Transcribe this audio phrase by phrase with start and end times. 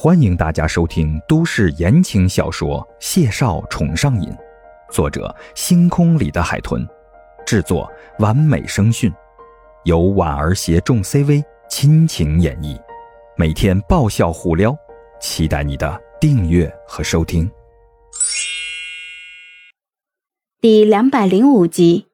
[0.00, 4.30] 欢迎大家收听都市言情小说《谢少宠上瘾》，
[4.92, 6.86] 作者：星空里的海豚，
[7.44, 9.12] 制作：完美声讯，
[9.82, 12.80] 由婉儿携众 CV 亲情演绎，
[13.36, 14.72] 每天爆笑互撩，
[15.20, 17.50] 期待你的订阅和收听。
[20.60, 22.06] 第两百零五集，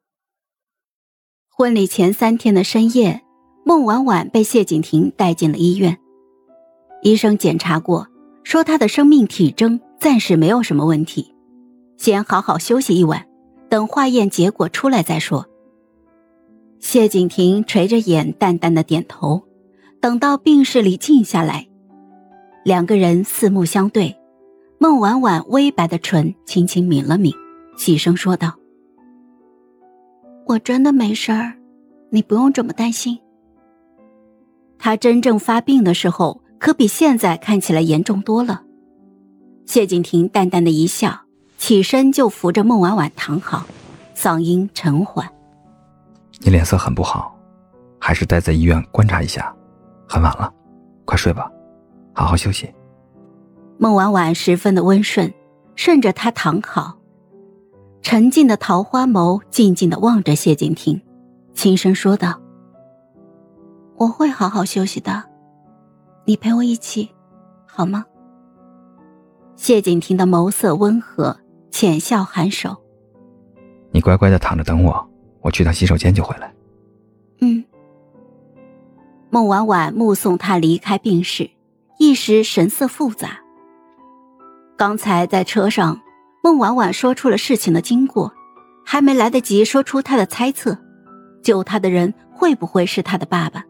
[1.50, 3.20] 婚礼前三天的深夜，
[3.62, 5.98] 孟婉婉被谢景亭带进了医院。
[7.04, 8.08] 医生检查过，
[8.44, 11.34] 说他的生命体征暂时没有什么问题，
[11.98, 13.26] 先好好休息一晚，
[13.68, 15.46] 等化验结果出来再说。
[16.80, 19.42] 谢景亭垂着眼，淡淡的点头。
[20.00, 21.68] 等到病室里静下来，
[22.64, 24.16] 两个人四目相对，
[24.78, 27.34] 孟婉婉微白的唇轻轻抿了抿，
[27.76, 28.54] 细声说道
[30.48, 31.52] ：“我真的没事儿，
[32.08, 33.18] 你不用这么担心。”
[34.80, 36.40] 他真正发病的时候。
[36.64, 38.62] 可比现在看起来严重多了。
[39.66, 41.20] 谢景亭淡淡的一笑，
[41.58, 43.66] 起身就扶着孟婉婉躺好，
[44.16, 45.30] 嗓音沉缓
[46.40, 47.38] ：“你脸色很不好，
[48.00, 49.54] 还是待在医院观察一下。
[50.08, 50.50] 很晚了，
[51.04, 51.52] 快睡吧，
[52.14, 52.72] 好好休息。”
[53.76, 55.30] 孟婉婉十分的温顺，
[55.76, 56.96] 顺着他躺好，
[58.00, 60.98] 沉静的桃花眸静静的望着谢景亭，
[61.52, 62.40] 轻声说道
[63.98, 65.24] ：“我会好好休息的。”
[66.26, 67.10] 你陪我一起，
[67.66, 68.04] 好吗？
[69.56, 71.36] 谢景亭的眸色温和，
[71.70, 72.76] 浅笑颔首。
[73.90, 75.10] 你乖乖的躺着等我，
[75.40, 76.52] 我去趟洗手间就回来。
[77.40, 77.62] 嗯。
[79.30, 81.50] 孟婉婉目送他离开病室，
[81.98, 83.40] 一时神色复杂。
[84.76, 86.00] 刚才在车上，
[86.42, 88.32] 孟婉婉说出了事情的经过，
[88.84, 90.76] 还没来得及说出她的猜测，
[91.42, 93.64] 救她的人会不会是她的爸爸？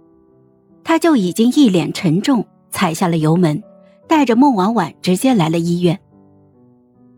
[0.85, 3.63] 他就已经一脸沉重，踩下了油门，
[4.07, 5.99] 带着孟婉婉直接来了医院。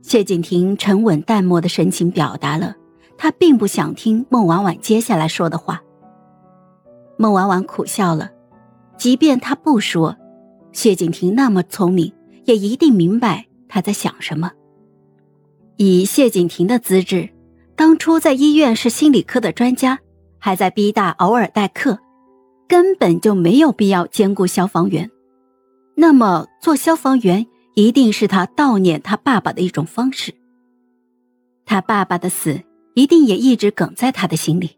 [0.02, 2.76] 谢景亭沉稳淡漠的神情表达了
[3.18, 5.82] 他并不想听孟婉婉接下来说的话。
[7.16, 8.30] 孟婉婉苦笑了，
[8.96, 10.16] 即便他不说，
[10.70, 12.12] 谢景亭那么聪明，
[12.44, 14.52] 也一定明白他在想什么。
[15.76, 17.28] 以谢景亭的资质，
[17.74, 19.98] 当初在医院是心理科的专家，
[20.38, 21.98] 还在 B 大偶尔代课。
[22.68, 25.10] 根本就没有必要兼顾消防员，
[25.96, 30.34] 那么做消防员一定是他悼念他爸爸的一种方式。
[31.64, 32.62] 他爸爸的死
[32.94, 34.76] 一定也一直梗在他的心里。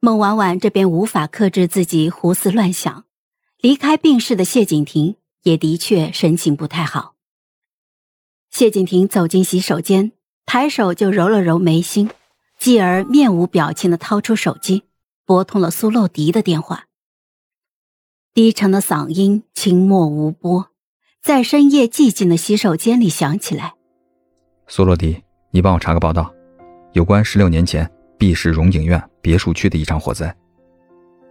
[0.00, 3.04] 孟婉婉这边无法克制自己胡思乱想，
[3.60, 7.14] 离开病室的谢景亭也的确神情不太好。
[8.50, 10.12] 谢景亭走进洗手间，
[10.44, 12.10] 抬手就揉了揉眉心，
[12.58, 14.82] 继而面无表情的掏出手机。
[15.24, 16.84] 拨通了苏洛迪的电话，
[18.34, 20.66] 低沉的嗓音清默无波，
[21.22, 23.74] 在深夜寂静的洗手间里响起来。
[24.66, 26.32] 苏洛迪，你帮我查个报道，
[26.92, 27.88] 有关十六年前
[28.18, 30.34] B 市荣景苑别墅区的一场火灾。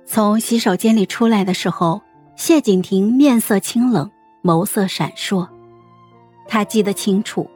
[0.05, 2.01] 从洗手间里出来的时候，
[2.35, 4.09] 谢景亭面色清冷，
[4.43, 5.47] 眸色闪烁。
[6.47, 7.49] 他记得清楚，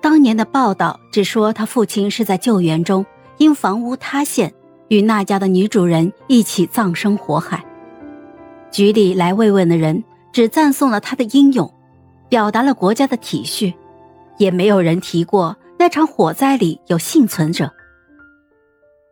[0.00, 3.04] 当年的报道只说他父亲是在救援中
[3.38, 4.54] 因房屋塌陷。
[4.88, 7.64] 与那家的女主人一起葬身火海，
[8.70, 10.02] 局里来慰问的人
[10.32, 11.72] 只赞颂了他的英勇，
[12.28, 13.74] 表达了国家的体恤，
[14.38, 17.72] 也没有人提过那场火灾里有幸存者。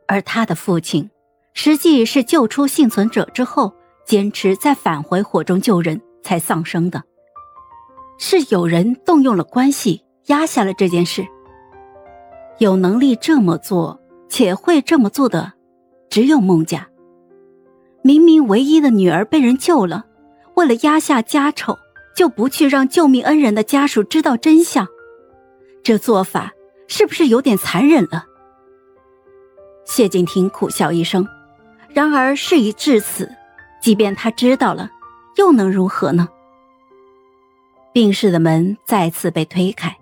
[0.07, 1.11] 而他的父亲，
[1.55, 3.73] 实际是救出幸存者之后，
[4.05, 7.03] 坚持再返回火中救人才丧生的。
[8.17, 11.27] 是有人动用了关系压下了这件事，
[12.59, 13.99] 有能力这么做
[14.29, 15.53] 且会这么做的。
[16.15, 16.87] 只有孟家，
[18.03, 20.05] 明明唯一的女儿被人救了，
[20.55, 21.77] 为了压下家丑，
[22.15, 24.87] 就不去让救命恩人的家属知道真相，
[25.83, 26.53] 这做法
[26.87, 28.27] 是不是有点残忍了？
[29.85, 31.27] 谢景亭苦笑一声，
[31.89, 33.29] 然而事已至此，
[33.83, 34.89] 即便他知道了，
[35.37, 36.29] 又能如何呢？
[37.93, 39.97] 病室的门再次被推开，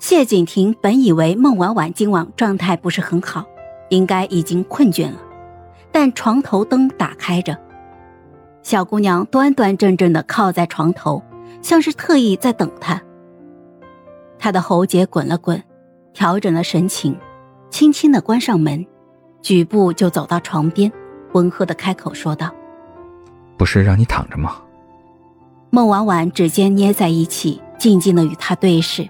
[0.00, 3.46] 谢景亭本以为孟婉婉今晚状态不是很好，
[3.90, 5.20] 应该已经困倦了。
[5.94, 7.56] 但床头灯打开着，
[8.64, 11.22] 小姑娘端端正正的靠在床头，
[11.62, 13.00] 像是特意在等他。
[14.36, 15.62] 她的喉结滚了滚，
[16.12, 17.16] 调整了神情，
[17.70, 18.84] 轻轻的关上门，
[19.40, 20.90] 举步就走到床边，
[21.32, 22.52] 温和的开口说道
[23.56, 24.56] ：“不是让你躺着吗？”
[25.70, 29.08] 孟婉婉指尖捏在一起，静静的与他对视。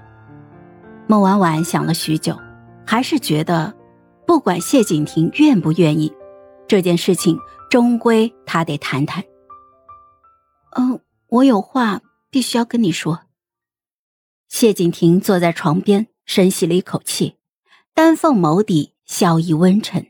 [1.07, 2.39] 孟婉婉想了许久，
[2.85, 3.73] 还是觉得，
[4.27, 6.13] 不管谢景亭愿不愿意。
[6.67, 7.39] 这件事情
[7.71, 9.25] 终归他得谈谈。
[10.77, 12.01] 嗯，我有话
[12.31, 13.21] 必须要跟你说。
[14.49, 17.37] 谢景亭坐在床边，深吸了一口气，
[17.93, 20.07] 丹凤眸底笑意温沉。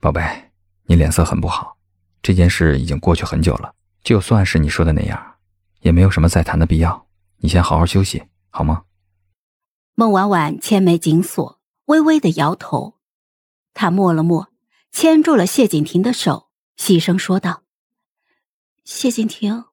[0.00, 0.50] 宝贝，
[0.84, 1.76] 你脸色很不好，
[2.22, 5.36] 这件事已经过去很久了，就算是你说的那样，
[5.80, 7.06] 也没有什么再谈的必要。
[7.38, 8.84] 你先好好休息，好吗？
[9.94, 12.94] 孟婉婉千眉紧锁，微微的摇头。
[13.74, 14.48] 她默了默，
[14.98, 16.48] 牵住了谢景亭的手，
[16.78, 17.64] 细声说道
[18.82, 19.66] ：“谢景亭，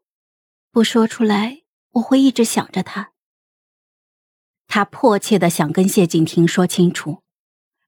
[0.69, 1.61] 不说出来，
[1.91, 3.13] 我会一直想着他。”
[4.67, 7.23] 他迫切的想跟谢景亭说清楚，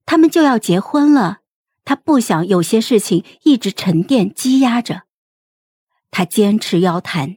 [0.06, 1.42] 他们就要结婚了。
[1.84, 5.04] 他不想有些事情一直沉淀积压着，
[6.12, 7.36] 他坚持要谈。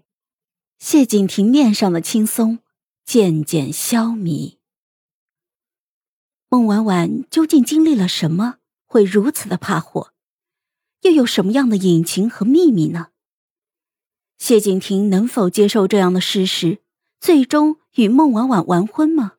[0.79, 2.61] 谢景亭面上的轻松
[3.05, 4.59] 渐渐消弭。
[6.49, 8.58] 孟婉婉究竟经历了什么，
[8.89, 10.13] 会如此的怕火？
[11.03, 13.09] 又有什么样的隐情和秘密呢？
[14.39, 16.79] 谢景亭能否接受这样的事实，
[17.21, 19.35] 最终与孟婉婉完婚吗？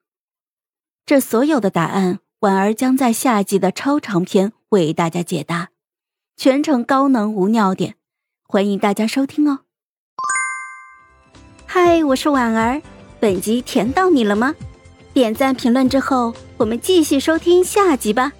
[1.05, 4.53] 这所有的答案，婉儿将在下集的超长篇。
[4.69, 5.71] 为大家解答，
[6.37, 7.95] 全程高能无尿点，
[8.43, 9.61] 欢迎大家收听哦。
[11.65, 12.79] 嗨，我是婉儿，
[13.19, 14.53] 本集甜到你了吗？
[15.11, 18.31] 点赞评论之后，我们继续收听下集吧。